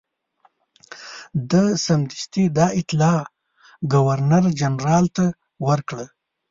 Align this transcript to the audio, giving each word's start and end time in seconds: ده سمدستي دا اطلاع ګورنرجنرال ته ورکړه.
ده 1.49 1.63
سمدستي 1.85 2.43
دا 2.57 2.65
اطلاع 2.79 3.19
ګورنرجنرال 3.93 5.05
ته 5.15 5.25
ورکړه. 5.67 6.05